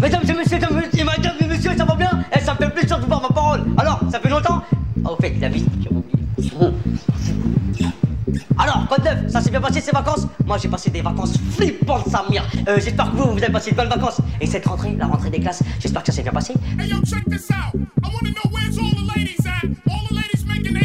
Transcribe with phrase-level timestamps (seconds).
[0.00, 2.10] Mesdames et messieurs, mesdames et messieurs, ça va bien?
[2.34, 3.62] Eh, ça me fait plaisir de voir ma parole.
[3.78, 4.62] Alors, ça fait longtemps?
[5.04, 6.74] Ah, au fait, la vie, j'avais oublié.
[8.58, 10.26] Alors, code neuf, ça s'est bien passé ces vacances?
[10.46, 13.76] Moi, j'ai passé des vacances flippantes, Samir euh, j'espère que vous, vous avez passé de
[13.76, 14.20] bonnes vacances.
[14.40, 16.54] Et cette rentrée, la rentrée des classes, j'espère que ça s'est bien passé.
[16.78, 17.74] Hey, yo, check this out.
[17.74, 19.64] I wanna know where's all the ladies at?
[19.90, 20.76] All the ladies making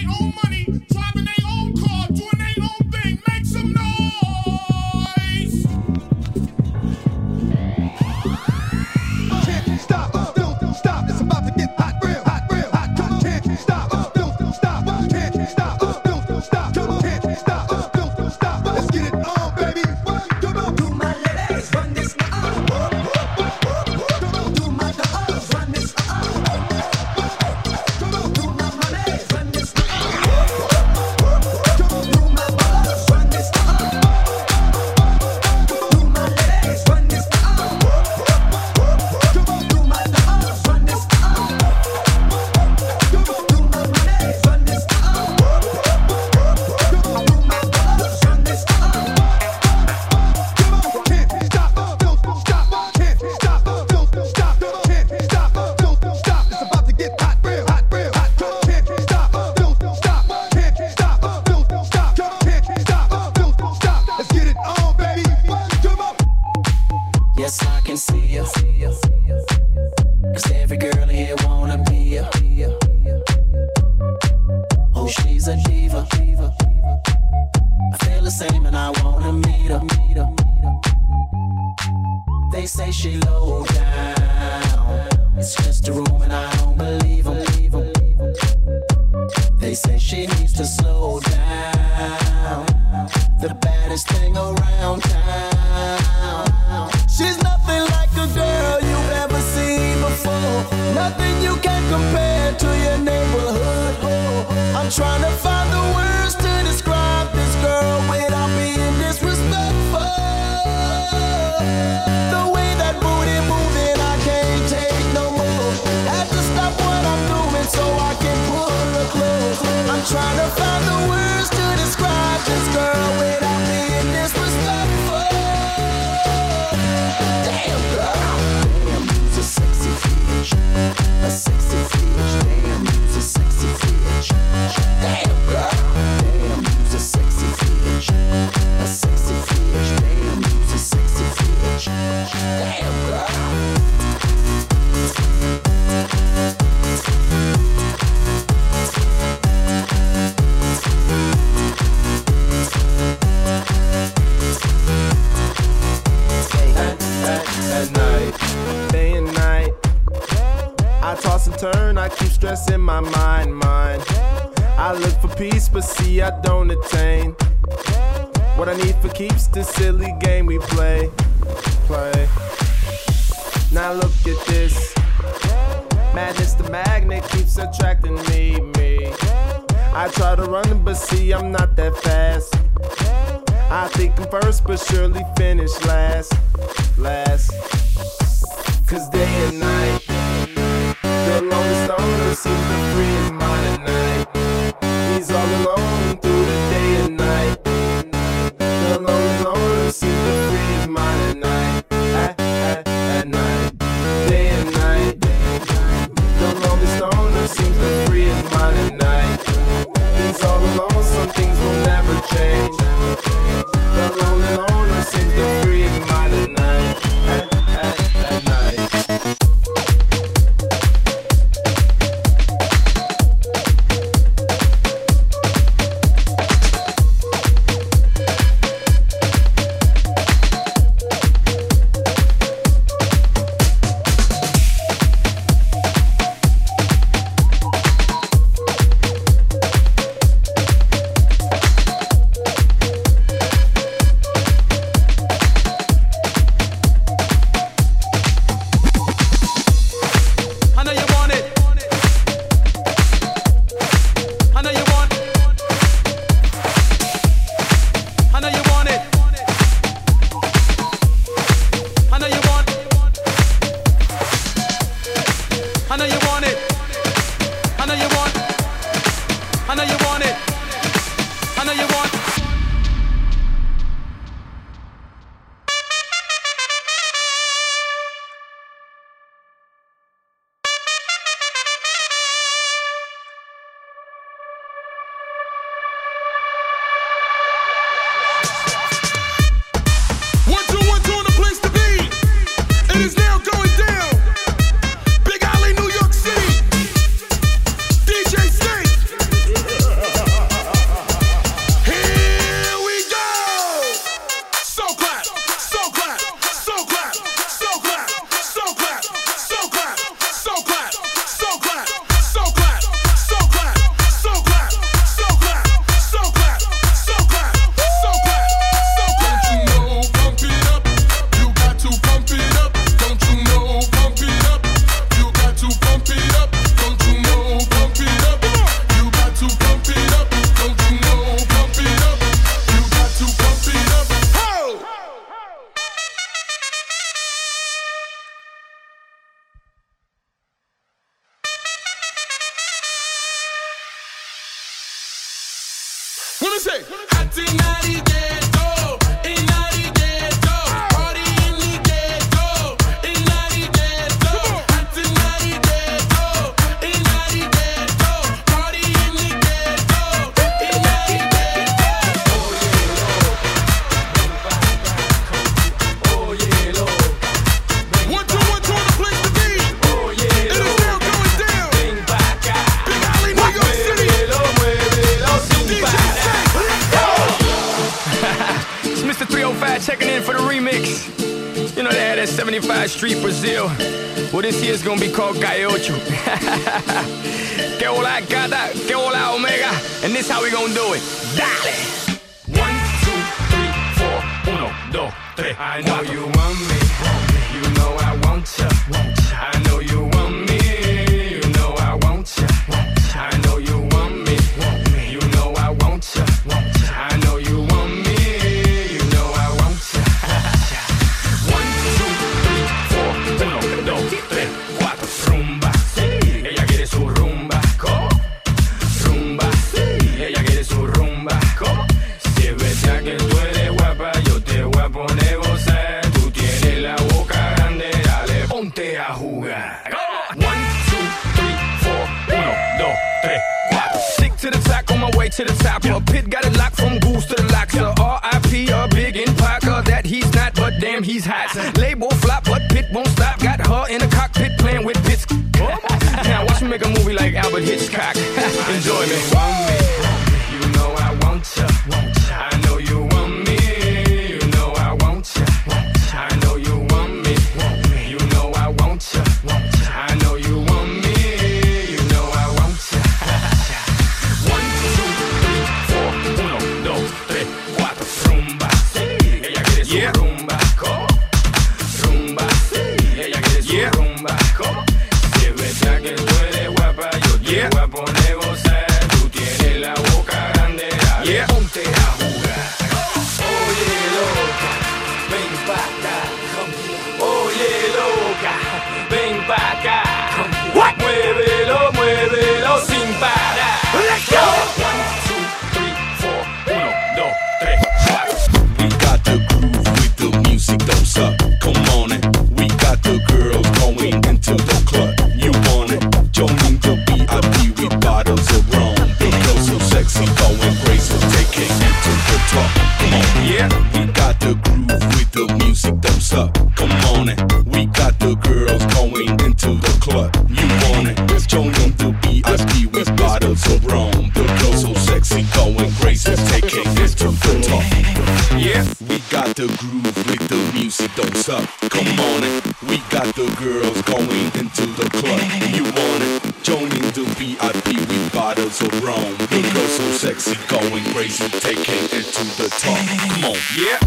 [539.50, 542.98] Here we go, so sexy, going crazy, taking it to the top.
[543.34, 544.00] Come on, yeah.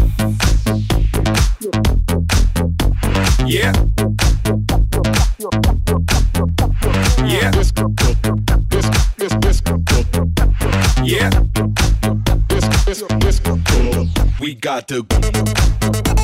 [3.45, 3.73] Yeah.
[7.25, 7.51] Yeah.
[11.03, 11.29] Yeah.
[14.39, 16.22] We got to.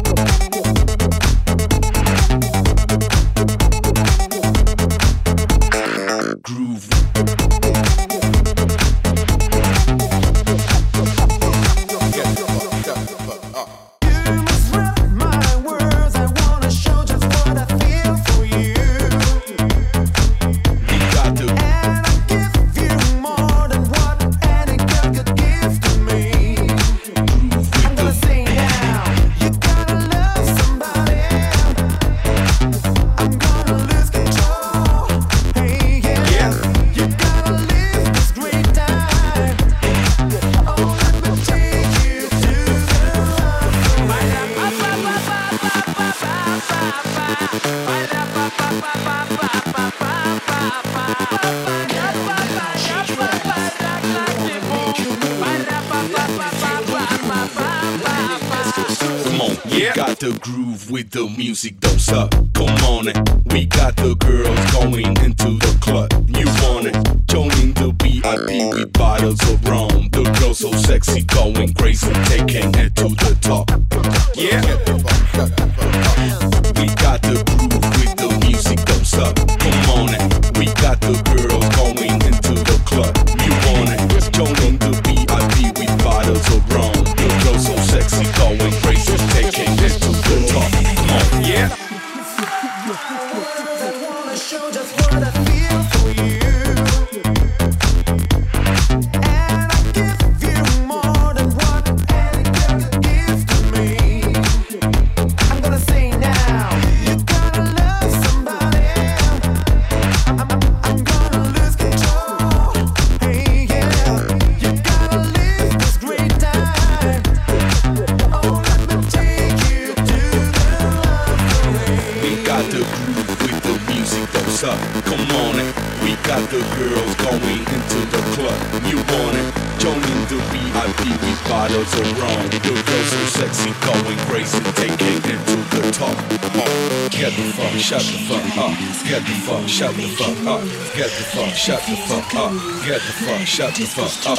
[124.69, 124.79] Up.
[125.09, 125.73] Come on it.
[126.05, 128.59] We got the girls going into the club.
[128.85, 129.49] You want it?
[129.81, 132.39] Joining the VIP with bottles of rum.
[132.53, 136.15] The girls so sexy, going crazy, taking it to the top.
[136.53, 138.73] Uh, get the fuck, shut the fuck up.
[139.07, 140.61] Get the fuck, shut the fuck up.
[140.95, 142.51] Get the fuck, shut the fuck up.
[142.85, 144.37] Get the fuck, shut the Get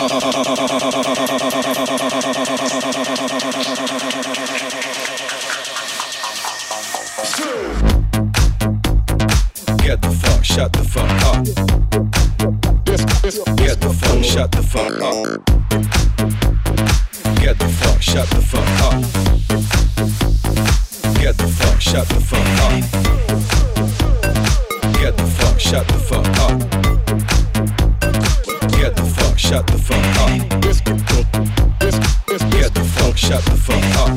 [3.76, 3.89] the
[10.50, 11.44] shut the fuck up.
[13.56, 15.44] Get the fuck, shut the fuck up.
[17.40, 19.00] Get the fuck, shut the fuck up.
[21.20, 22.82] Get the fuck, shut the fuck up.
[25.00, 26.58] Get the fuck, shut the fuck up.
[28.72, 30.32] Get the fuck, shut the fuck up.
[32.50, 34.10] Get the fuck, shut the fuck up.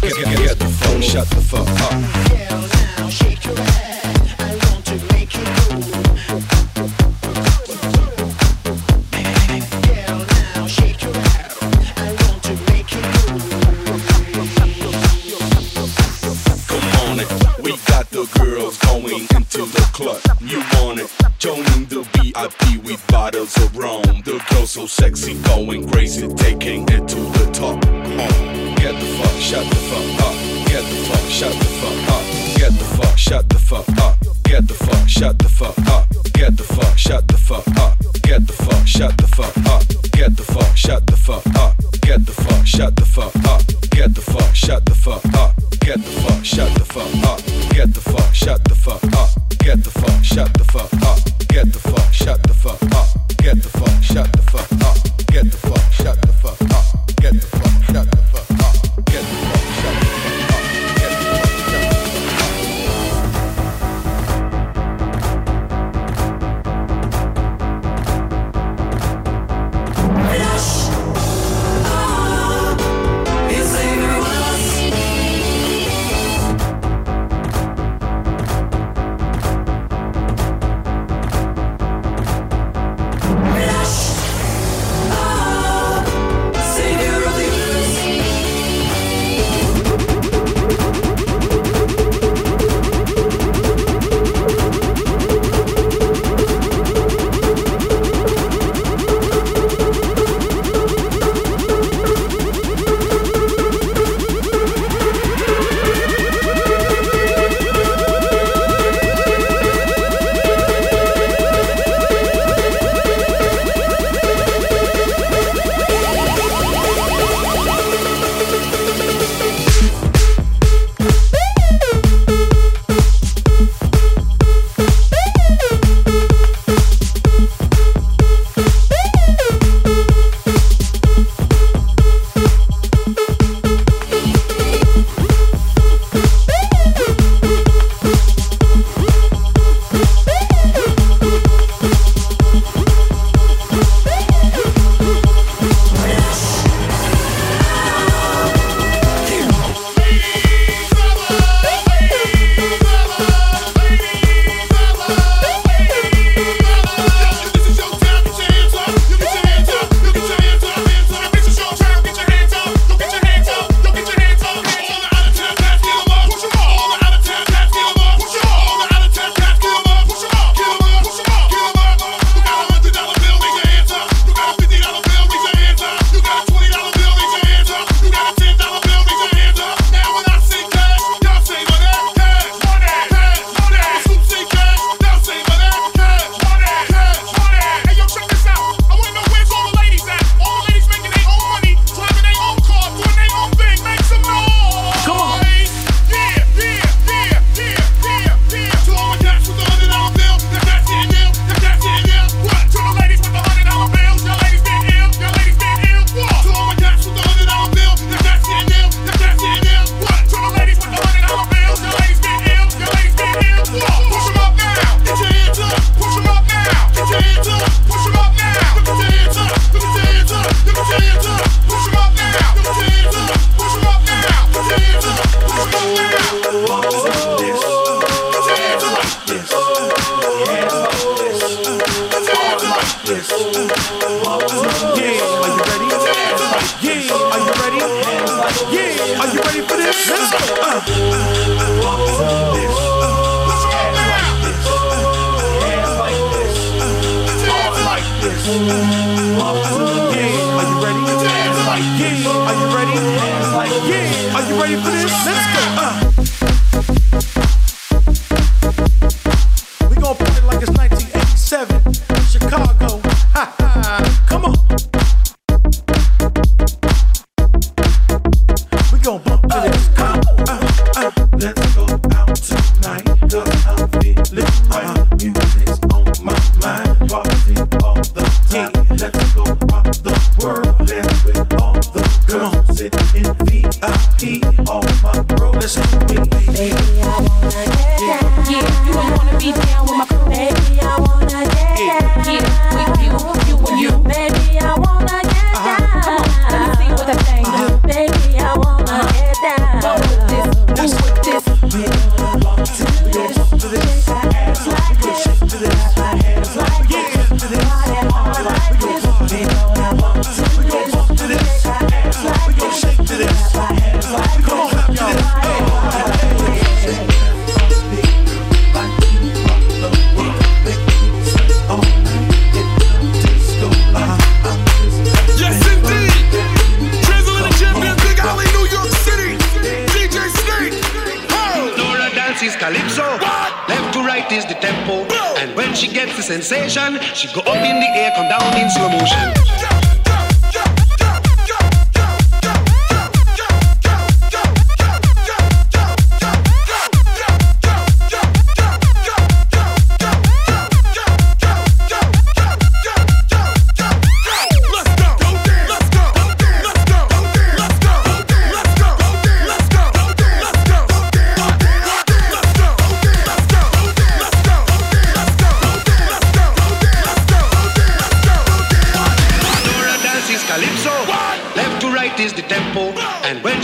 [0.00, 2.26] Get, get, get the fuck, shut the fuck up.
[3.46, 3.55] Come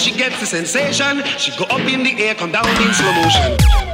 [0.02, 3.91] she gets the sensation, she go up in the air, come down in slow motion.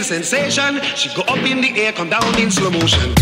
[0.00, 0.80] a sensation.
[0.94, 3.14] She go up in the air, come down in slow motion.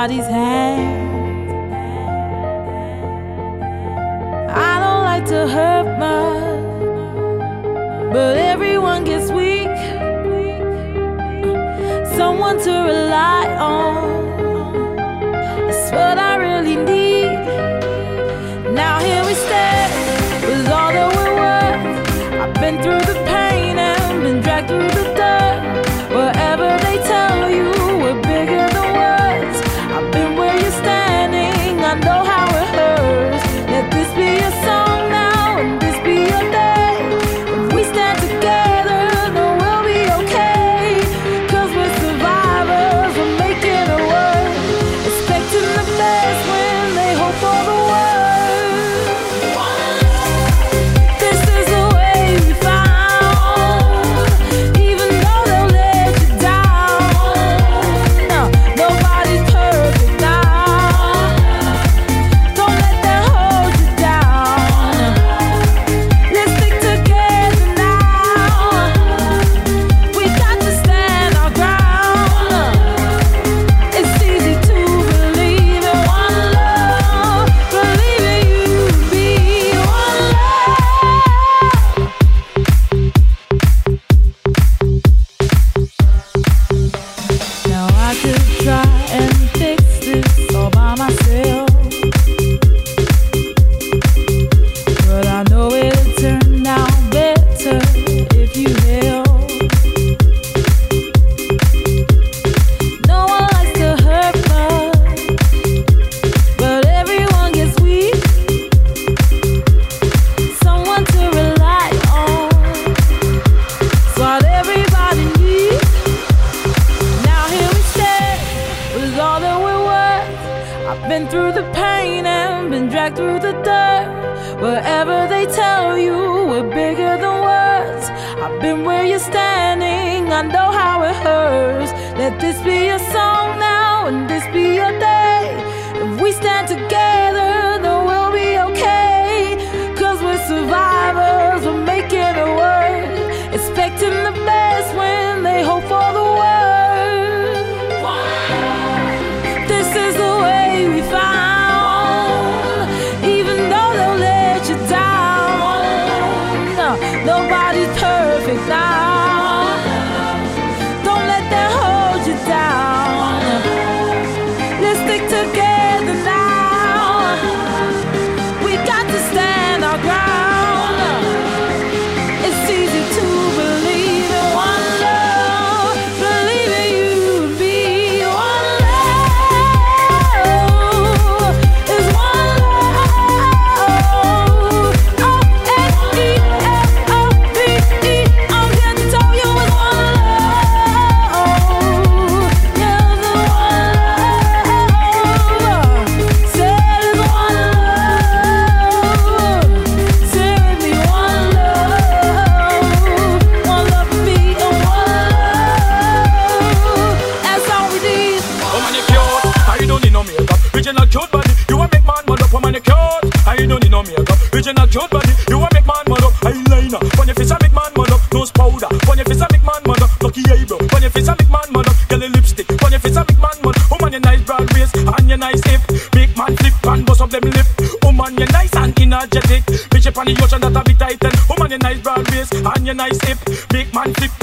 [0.00, 0.26] bodies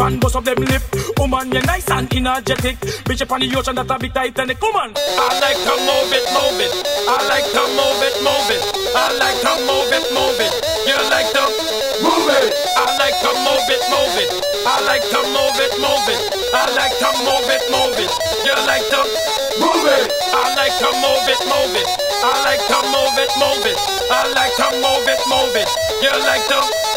[0.10, 0.84] man, bust up them lip.
[1.17, 2.78] Woman, you're nice and energetic.
[3.04, 4.36] Bitch up on the ocean that a bit tight.
[4.36, 4.60] Titanic.
[4.60, 4.91] Come on.
[4.96, 6.72] I like to move it, move it.
[7.08, 8.62] I like to move it, move it.
[8.96, 10.54] I like to move it, move it.
[10.88, 11.43] You like to
[12.04, 12.56] move it.
[12.78, 14.30] I like to move it, move it.
[14.67, 16.22] I like to move it, move it.
[16.56, 18.12] I like to move it, move it.
[18.48, 19.02] You like to
[19.60, 20.08] move it.
[20.32, 21.88] I like to move it, move it.
[22.24, 23.80] I like to move it, move it.
[24.12, 25.70] I like to move it, move it.
[26.02, 26.97] You like to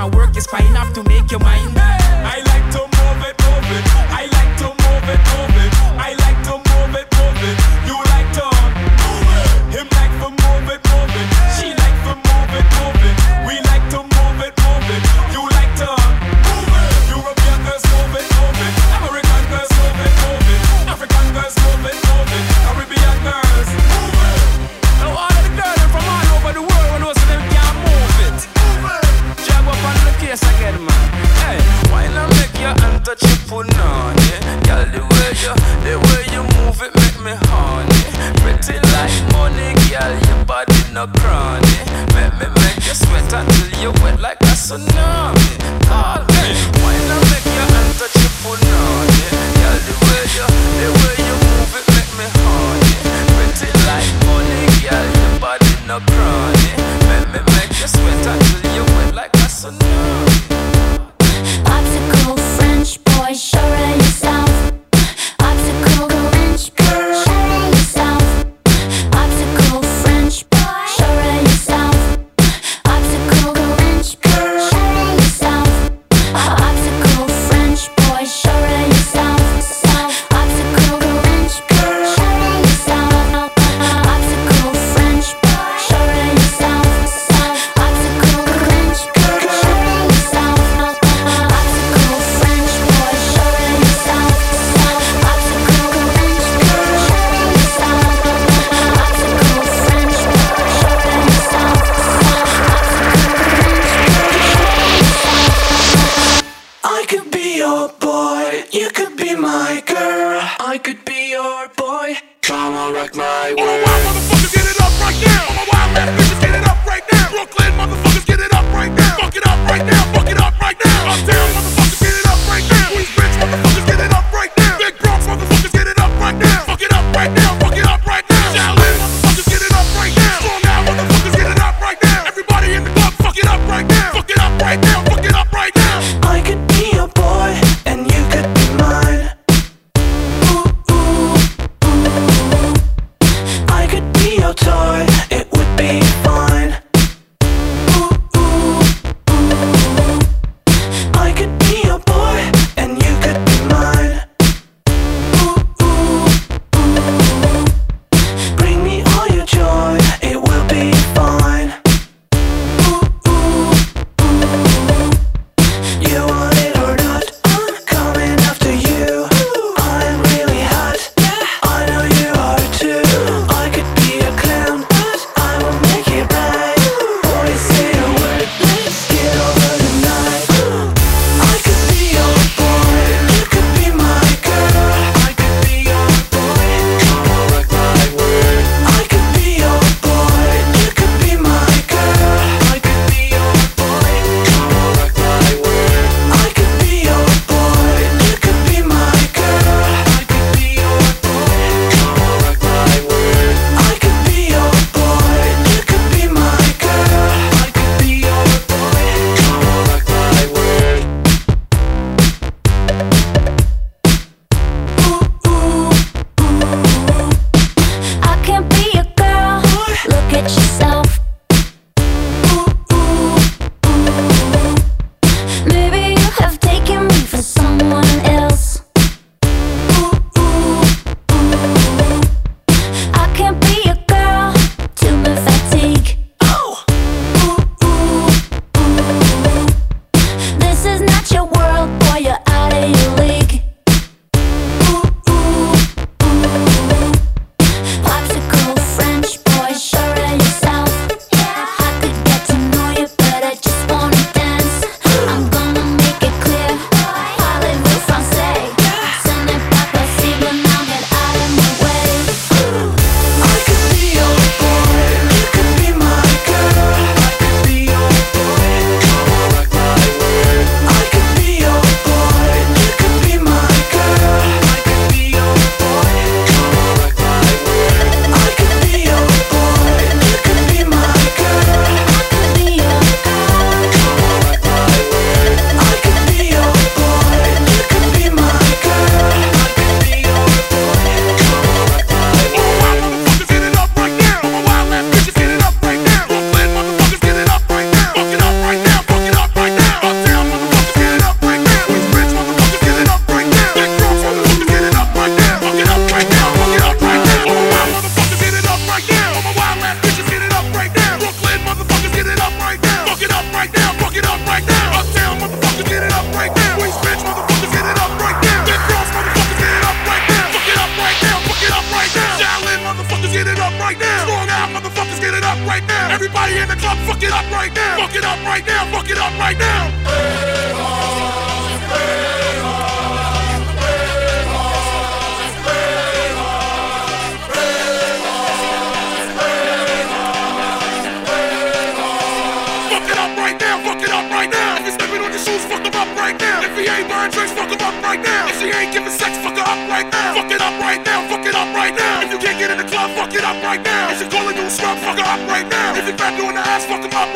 [0.00, 0.64] Now work is fine.
[0.68, 1.79] enough to make your mind.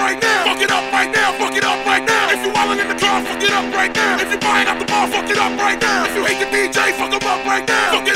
[0.05, 0.45] right now.
[0.45, 1.33] Fuck it up right now.
[1.41, 2.25] Fuck it up right now.
[2.29, 4.21] If you wildin' in the club, fuck it up right now.
[4.21, 6.05] If you buying out the bar, fuck it up right now.
[6.05, 7.97] If you hate the DJ, fuck him up right now.
[7.97, 8.14] Fuck it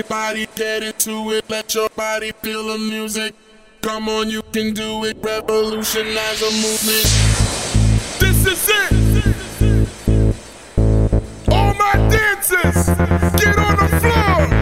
[0.00, 3.34] Everybody get into it, let your body feel the music.
[3.82, 7.04] Come on, you can do it, revolutionize a movement.
[8.18, 8.92] This is it!
[11.48, 12.86] All my dancers,
[13.38, 14.59] get on the floor!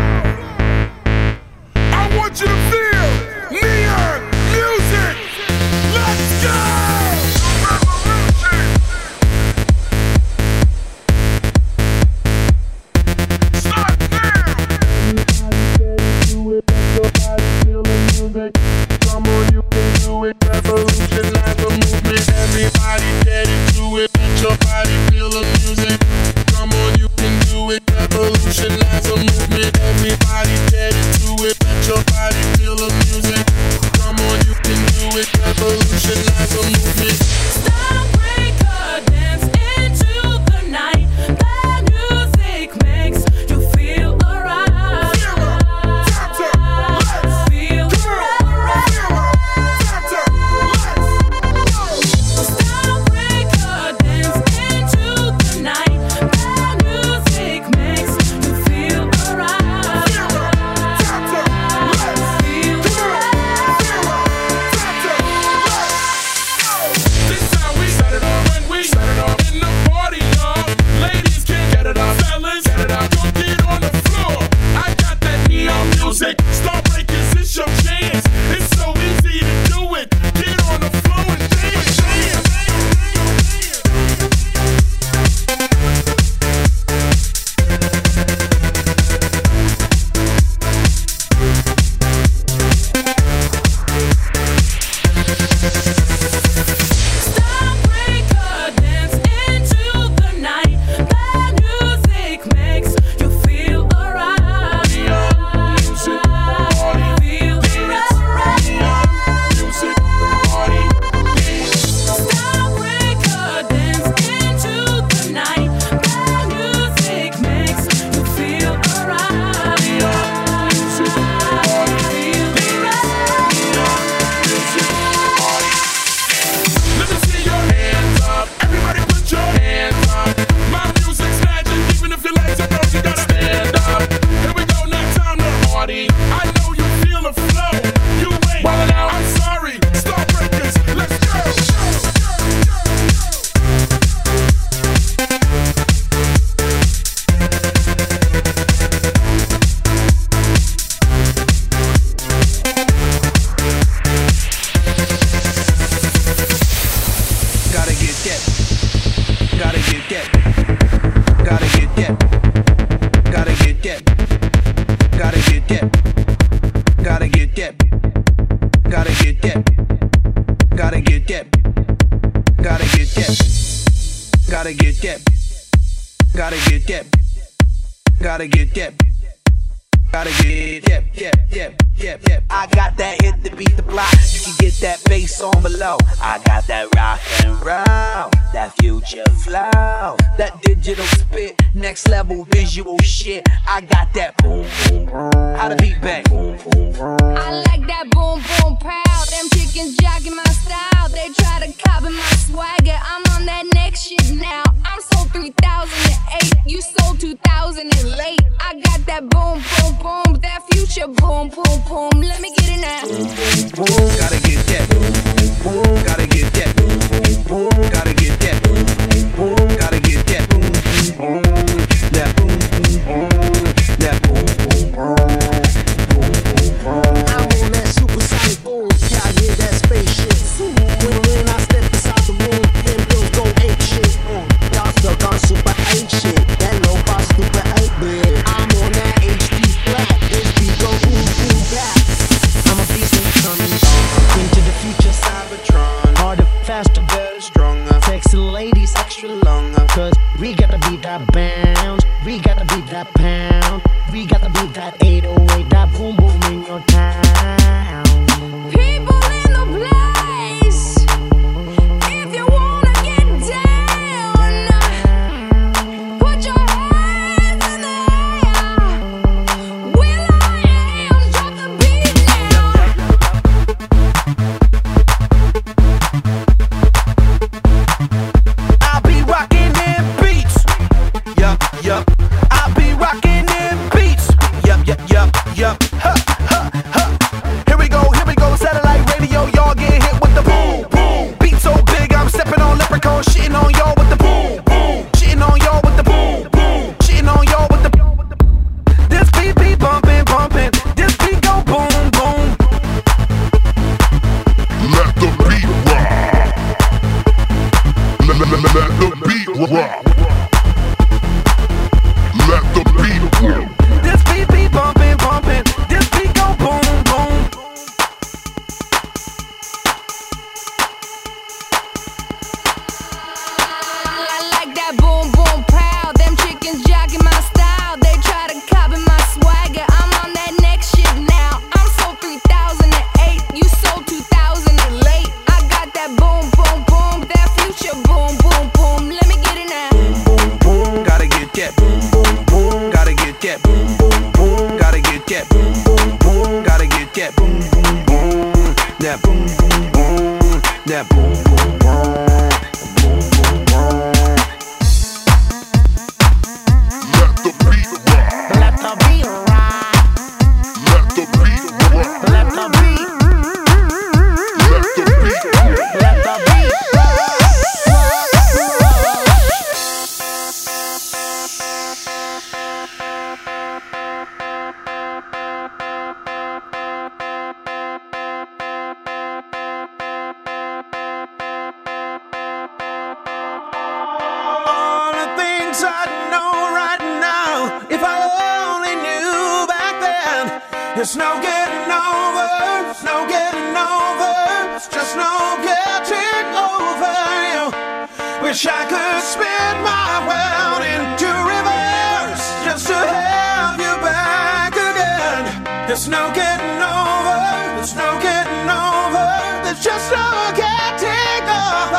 [409.80, 411.94] just so I can take off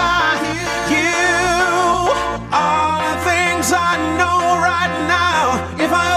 [0.91, 1.15] you.
[2.51, 6.07] All the things I know right now, if I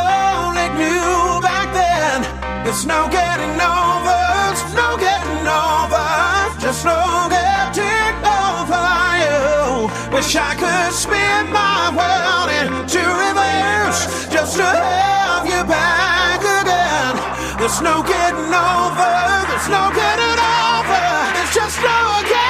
[0.43, 2.27] only knew back then,
[2.67, 4.19] it's no getting over,
[4.51, 6.07] it's no getting over,
[6.59, 6.99] just no
[7.31, 8.83] getting over
[9.23, 9.87] you.
[10.11, 17.15] Wish I could spin my world into reverse just to have you back again.
[17.59, 19.15] There's no getting over,
[19.47, 20.62] there's no getting over.
[21.53, 22.41] Just now again.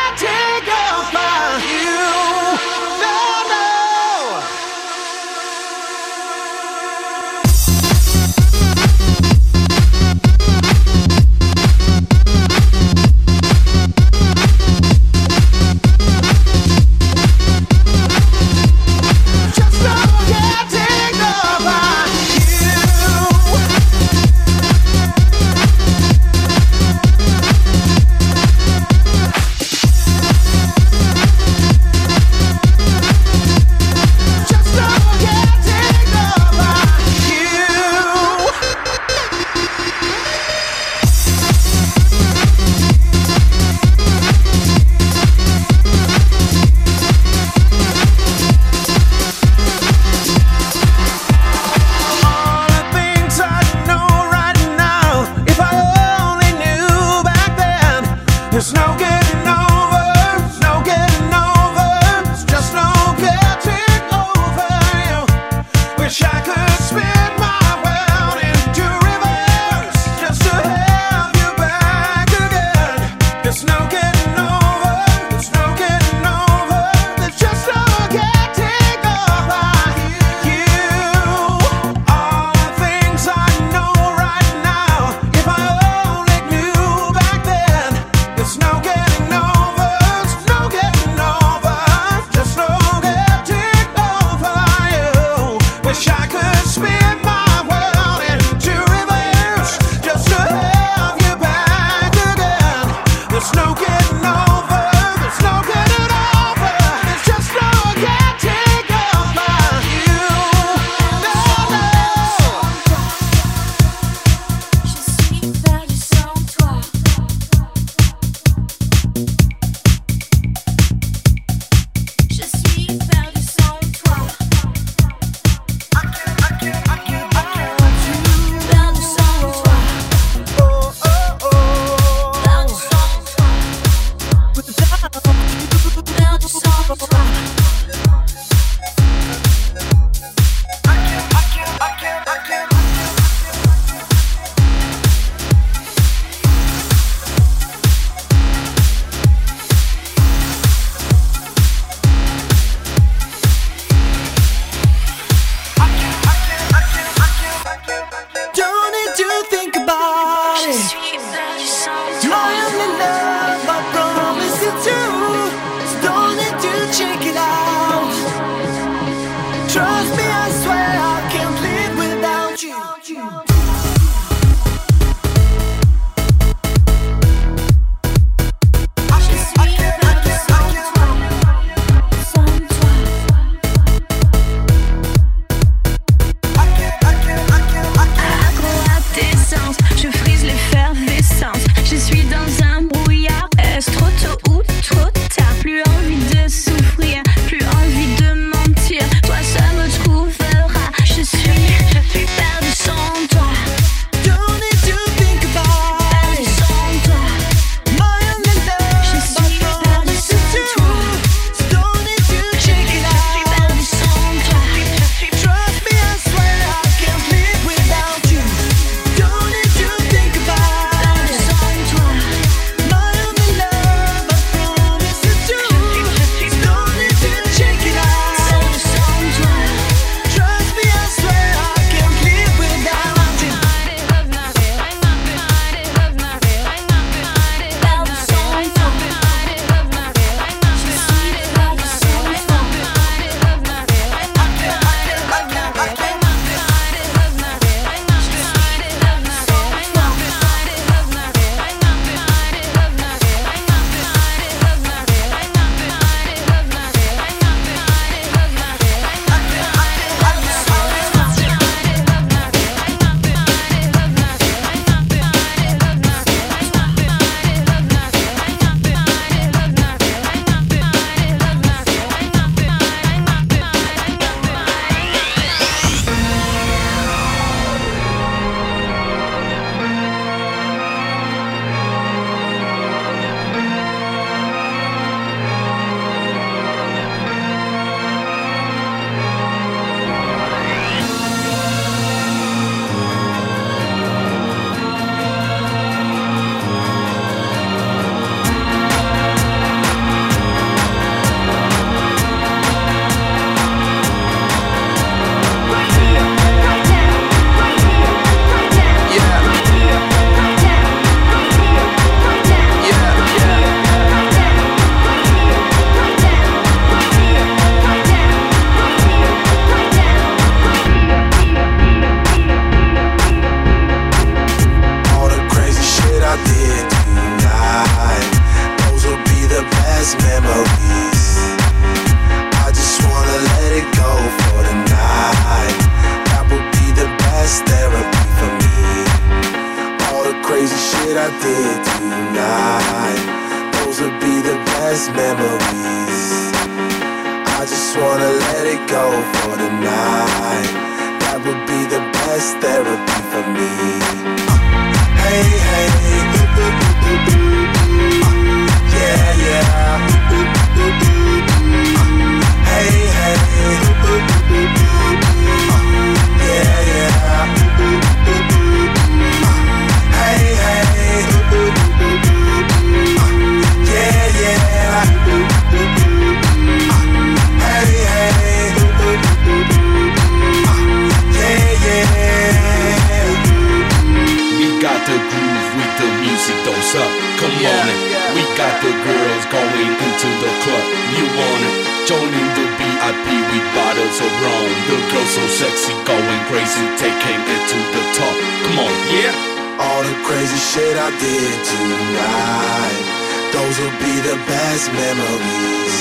[391.13, 391.77] You want it?
[392.09, 394.69] Joining the VIP with bottles of rum.
[394.89, 398.37] The girls so sexy, going crazy, taking it to the top.
[398.65, 399.35] Come on, yeah.
[399.77, 403.05] All the crazy shit I did tonight,
[403.53, 405.97] those will be the best memories.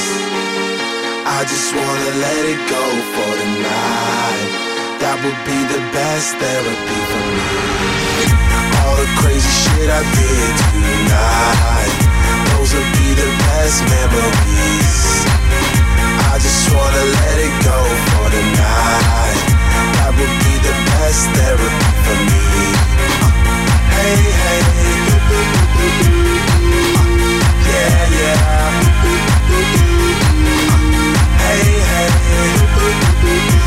[1.28, 4.52] I just wanna let it go for the night.
[5.02, 7.52] That would be the best therapy for me.
[8.80, 12.11] All the crazy shit I did tonight,
[12.72, 15.26] those will be the best memories.
[16.32, 19.40] I just wanna let it go for the night.
[19.96, 22.44] That would be the best therapy for me.
[23.96, 24.64] Hey, hey,
[27.68, 28.72] yeah, yeah.
[31.38, 33.61] Hey, hey,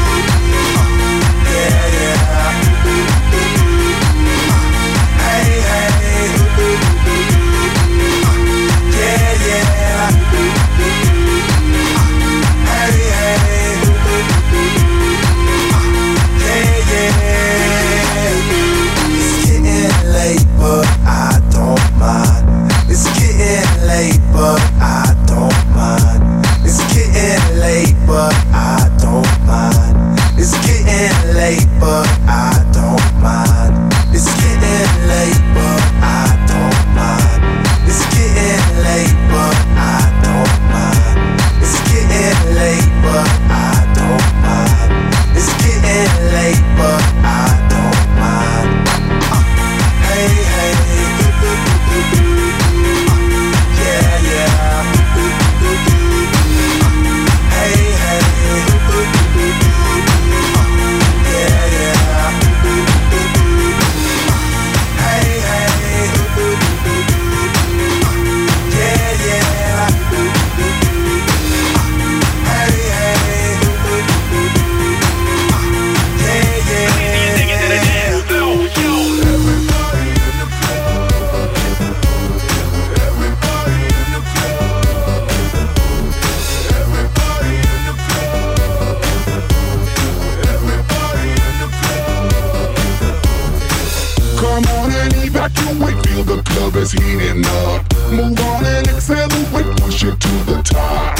[94.36, 97.84] Come on and evacuate, feel the club is heating up.
[98.10, 101.18] Move on and accelerate, push it to the top.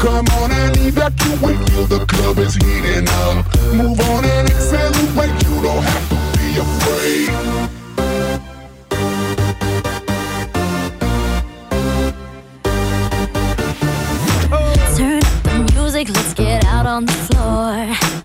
[0.00, 3.46] Come on and evacuate, feel the club is heating up.
[3.72, 7.28] Move on and accelerate, you don't have to be afraid.
[14.96, 18.19] Turn up the music, let's get out on the floor.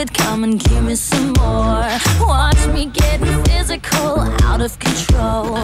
[0.00, 1.84] It, come and give me some more.
[2.20, 5.54] Watch me getting physical, out of control.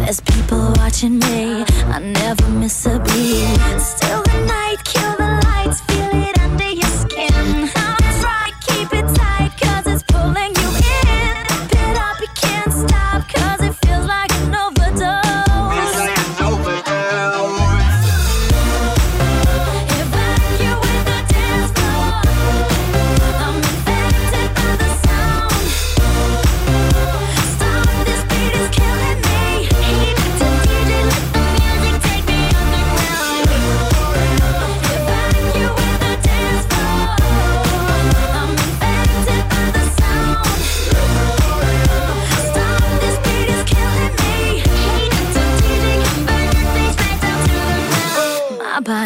[0.00, 3.80] There's people watching me, I never miss a beat.
[3.80, 5.25] Still the night, kill the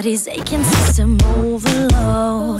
[0.01, 2.59] body's aching, system overload.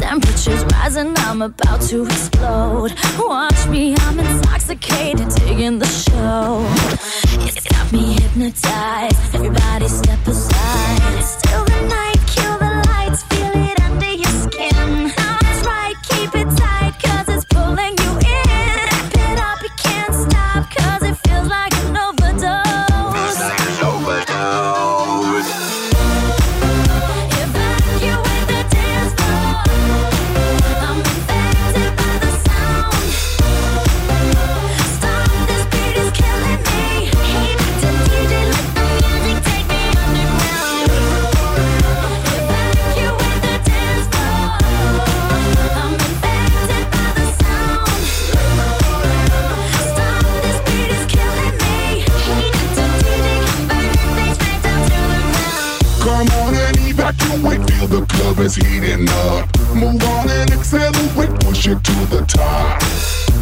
[0.00, 2.92] Temperatures rising, I'm about to explode.
[3.18, 6.64] Watch me, I'm intoxicated, digging the show.
[7.44, 9.34] It's got me hypnotized.
[9.34, 11.24] Everybody step aside.
[11.24, 12.09] Still the night,
[57.10, 59.48] evacuate, feel the club is heating up.
[59.74, 62.80] Move on and accelerate, push it to the top.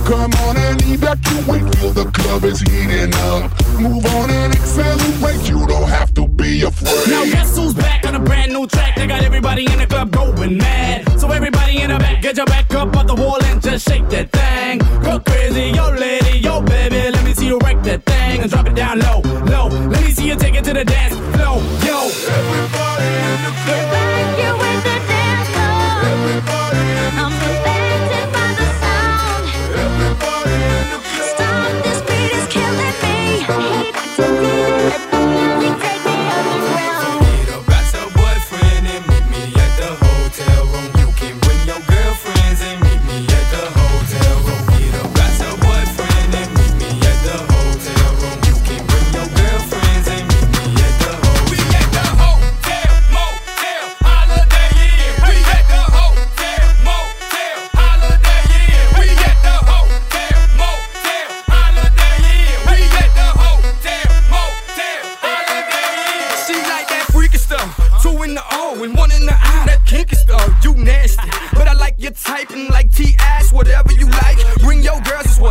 [0.07, 3.51] Come on and evacuate, feel the club is heating up.
[3.79, 7.09] Move on and accelerate, you don't have to be afraid.
[7.09, 8.95] Now guess who's back on a brand new track?
[8.97, 11.19] They got everybody in the club going mad.
[11.19, 14.09] So everybody in the back, get your back up on the wall and just shake
[14.11, 14.79] that thing.
[15.03, 18.67] Go crazy, yo lady, yo baby, let me see you wreck that thing and drop
[18.67, 19.69] it down low, low.
[19.89, 21.99] Let me see you take it to the dance floor, yo.
[22.39, 24.28] Everybody in the club.
[24.29, 25.49] Evacuate the dance.
[25.57, 26.98] I'm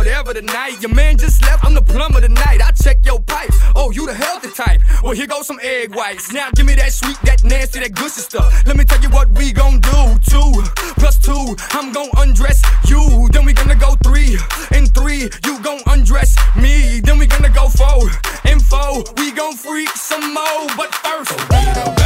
[0.08, 0.80] whatever tonight.
[0.80, 2.60] Your man just left, I'm the plumber tonight.
[2.64, 3.58] I check your pipes.
[3.76, 4.80] Oh, you the healthy type.
[5.02, 6.32] Well, here goes some egg whites.
[6.32, 8.66] Now give me that sweet, that nasty, that gushy stuff.
[8.66, 10.16] Let me tell you what we gon' do.
[10.24, 10.52] Two
[10.96, 13.28] plus two, I'm gon' undress you.
[13.32, 14.38] Then we gonna go three
[14.70, 17.00] and three, you gon' undress me.
[17.00, 18.08] Then we gonna go four
[18.44, 20.66] and four, we gon' freak some more.
[20.74, 21.97] But first,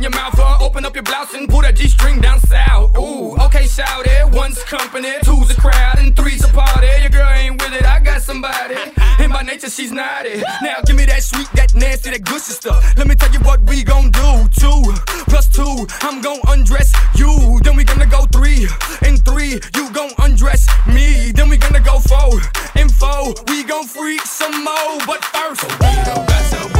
[0.00, 2.96] in your mouth, open up your blouse and pull that G string down south.
[2.96, 4.32] Ooh, okay, shout it.
[4.32, 6.88] One's company, two's a crowd, and three's a party.
[7.00, 8.76] Your girl ain't with it, I got somebody.
[9.18, 10.40] And by nature, she's naughty.
[10.62, 12.80] Now give me that sweet, that nasty, that gushy stuff.
[12.96, 14.48] Let me tell you what we gon' do.
[14.56, 14.80] Two
[15.28, 17.60] plus two, I'm gon' undress you.
[17.62, 18.68] Then we gonna go three
[19.02, 21.30] and three, you gon' undress me.
[21.32, 22.40] Then we gonna go four
[22.74, 24.96] and four, we gon' freak some more.
[25.06, 26.79] But first, got your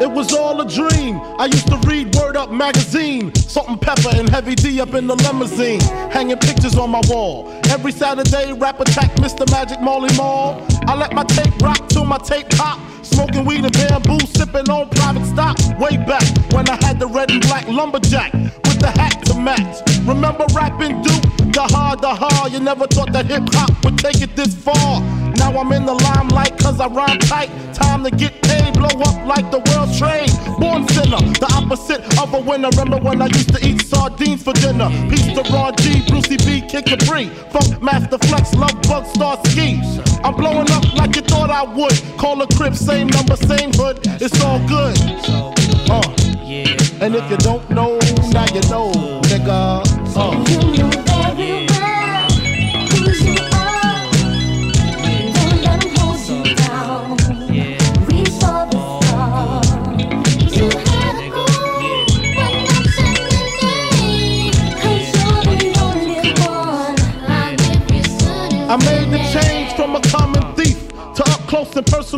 [0.00, 1.20] It was all a dream.
[1.38, 5.80] I used to read Word Up magazine, Salt-n-Pepa and Heavy D up in the limousine,
[6.10, 7.50] hanging pictures on my wall.
[7.70, 9.50] Every Saturday, rap attack Mr.
[9.50, 10.64] Magic Marley Marl.
[10.86, 12.78] I let my tape rock till my tape pop.
[13.02, 15.58] Smoking weed and bamboo, sipping on private stock.
[15.80, 16.22] Way back
[16.52, 19.82] when I had the red and black lumberjack with the hat to match.
[20.06, 21.52] Remember Rappin' Duke?
[21.52, 22.52] The hard, the hard.
[22.52, 25.00] You never thought that hip hop would take it this far.
[25.36, 27.50] Now I'm in the limelight cause I rhyme tight.
[27.74, 29.58] Time to get paid, blow up like the
[32.18, 32.68] of a winner.
[32.70, 34.88] Remember when I used to eat sardines for dinner?
[35.08, 37.26] Peace to Ron G, Brucey B, Kid Capri.
[37.52, 39.80] Funkmaster Flex, Lovebug, Star Ski.
[40.24, 41.94] I'm blowing up like you thought I would.
[42.18, 44.00] Call a crib, same number, same hood.
[44.20, 44.96] It's all good.
[45.90, 46.02] Uh.
[47.00, 47.98] And if you don't know,
[48.32, 48.90] now you know,
[68.70, 68.97] I made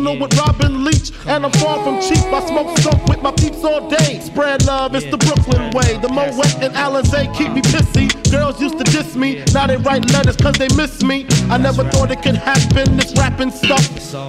[0.01, 1.11] personal with Robin Leach.
[1.27, 2.23] And I'm far from cheap.
[2.33, 4.19] I smoke skunk with my peeps all day.
[4.19, 5.97] Spread love, it's the Brooklyn way.
[6.01, 8.09] The Moet and Alizé keep me pissy.
[8.31, 9.43] Girls used to diss me.
[9.53, 11.27] Now they write letters cause they miss me.
[11.49, 13.85] I never thought it could happen, this rapping stuff.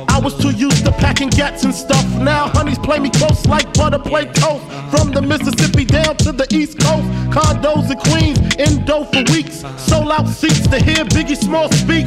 [0.09, 2.05] I was too used to packing gats and stuff.
[2.19, 4.65] Now honeys play me close like butter play toast.
[4.91, 7.07] From the Mississippi down to the East Coast.
[7.33, 9.65] Condos in Queens, indo for weeks.
[9.79, 12.07] Sold out seats to hear Biggie Small speak.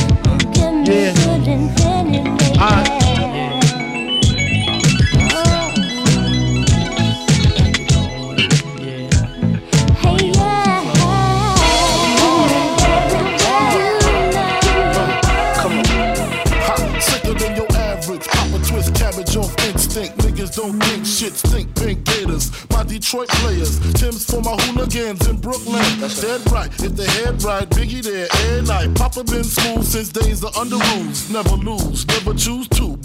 [21.51, 22.49] Think pink gators.
[22.71, 23.77] My Detroit players.
[23.93, 25.83] Timbs for my hooligans in Brooklyn.
[25.99, 26.71] That's Dead right.
[26.81, 28.95] If they head right, Biggie there every night.
[28.95, 31.29] Papa been smooth since days of Underoos.
[31.29, 32.90] Never lose, never choose to.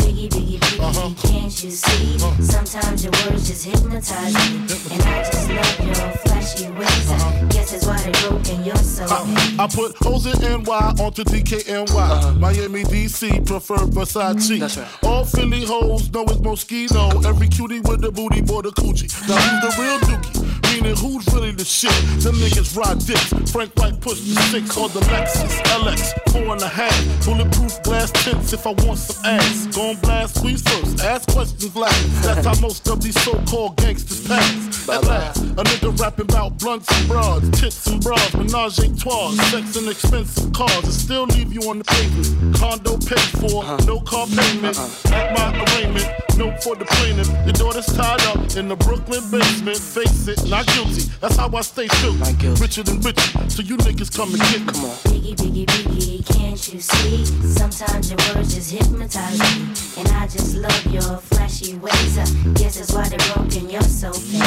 [0.00, 1.28] Biggie, biggie, biggie, uh-huh.
[1.28, 2.16] can't you see?
[2.16, 2.42] Uh-huh.
[2.42, 4.56] Sometimes your words just hypnotize me.
[4.94, 7.10] And I just love your flashy ways.
[7.10, 9.58] I guess that's why they're broken, you're so fake.
[9.58, 12.38] Uh, I put hoes in NY onto DKNY.
[12.38, 15.04] Miami, DC, prefer Versace.
[15.04, 17.24] All Philly hoes know it's Moschino.
[17.26, 19.10] Every cutie with the booty, boy, the coochie.
[19.28, 20.72] Now who's the real dookie?
[20.72, 21.92] Meaning who's really the shit?
[22.22, 23.52] Them niggas ride dicks.
[23.52, 26.29] Frank White push the six or the Lexus LX.
[26.32, 27.24] Four and a half.
[27.24, 29.66] Bulletproof glass tints if I want some ass.
[29.74, 31.00] Gon' blast first.
[31.04, 32.22] Ask questions last.
[32.22, 34.88] That's how most of these so-called gangsters pass.
[34.88, 39.32] At last, a nigga rapping about blunts and broads, tits and bras, menage a trois,
[39.50, 42.56] sex and expensive cars, and still leave you on the pavement.
[42.56, 44.78] Condo paid for, no car payment.
[45.12, 47.28] At my arraignment, note for the plaintiff.
[47.44, 49.76] Your daughter's tied up in the Brooklyn basement.
[49.76, 51.04] Face it, not guilty.
[51.20, 52.16] That's how I stay true.
[52.56, 54.88] Richer than richer, so you niggas come and get me.
[55.12, 57.24] Biggie, biggie, biggie, can't you see?
[57.60, 59.52] Sometimes your words just hypnotize me.
[60.00, 62.16] And I just love your flashy ways.
[62.16, 64.40] I guess that's why they're broken, you're so fake.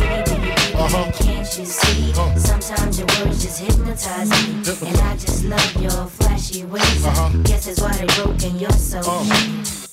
[0.00, 1.12] Biggie, biggie, Uh-huh.
[1.12, 2.12] Can't you see?
[2.38, 4.88] Sometimes your words just hypnotize me.
[4.88, 7.04] And I just love your flashy ways.
[7.04, 7.36] Uh-huh.
[7.44, 9.26] Guess that's why they broke in your soul.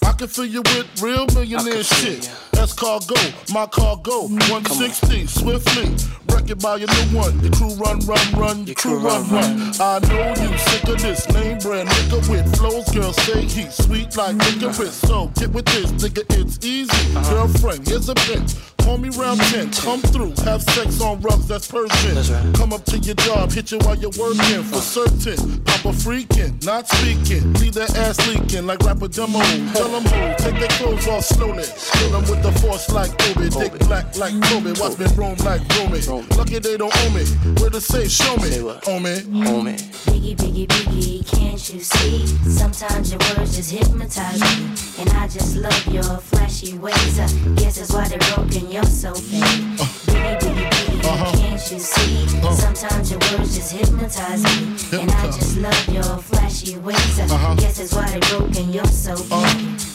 [0.05, 2.31] I can fill you with real millionaire shit.
[2.51, 3.15] That's cargo,
[3.53, 4.27] my cargo.
[4.27, 5.85] 160, swiftly.
[6.29, 7.39] Wreck it by your new one.
[7.41, 8.65] Your crew run, run, run.
[8.65, 9.71] Your crew run, run.
[9.79, 12.89] I know you sick of this name brand nigga with flows.
[12.91, 14.93] Girl, say he sweet like licorice.
[14.93, 17.13] So get with this, nigga, it's easy.
[17.29, 18.74] Girlfriend, here's a bitch.
[18.85, 22.53] Call me round 10, come through, have sex on rugs, that's Persian.
[22.53, 25.59] Come up to your job, hit you while you're working, for certain.
[25.65, 29.39] Papa freaking, not speaking, leave that ass leaking like rapper demo.
[29.73, 31.65] Tell them who, take their clothes off slowly.
[31.93, 35.61] Kill them with the force like Obi, dick black like Kobe, watch me roam like
[35.75, 35.99] Romy.
[36.37, 37.25] Lucky they don't owe me,
[37.59, 39.17] where to say, show me, owe me,
[39.49, 39.73] owe me.
[40.05, 42.27] Biggie, biggie, biggie, can't you see?
[42.47, 45.01] Sometimes your words just hypnotize me.
[45.01, 47.19] And I just love your flashy ways.
[47.19, 49.77] I guess that's why they broke in your soul, babe.
[50.05, 52.37] Biggie, biggie, biggie, can't you see?
[52.39, 52.51] Uh-huh.
[52.53, 55.01] Sometimes your words just hypnotize me.
[55.01, 57.19] And I just love your flashy ways.
[57.19, 57.55] I uh-huh.
[57.55, 59.57] guess that's why they broke in your soul, uh-huh.
[59.57, 59.94] babe.